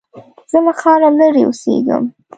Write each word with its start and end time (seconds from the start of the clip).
زه 0.51 0.57
له 0.65 0.73
ښاره 0.79 1.09
لرې 1.19 1.41
اوسېږم. 1.45 2.03